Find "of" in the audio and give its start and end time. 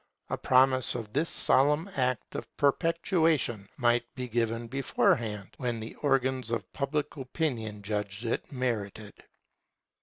0.95-1.13, 2.33-2.47, 6.49-6.73